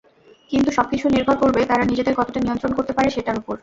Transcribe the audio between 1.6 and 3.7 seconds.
তারা নিজেদের কতটা নিয়ন্ত্রণ করতে পারে সেটার ওপর।